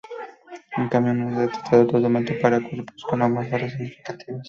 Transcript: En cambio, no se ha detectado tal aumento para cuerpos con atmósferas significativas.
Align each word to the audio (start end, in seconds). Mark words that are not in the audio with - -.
En 0.77 0.89
cambio, 0.89 1.13
no 1.13 1.29
se 1.29 1.35
ha 1.35 1.39
detectado 1.41 1.85
tal 1.85 2.05
aumento 2.05 2.33
para 2.41 2.59
cuerpos 2.59 3.03
con 3.07 3.21
atmósferas 3.21 3.71
significativas. 3.73 4.39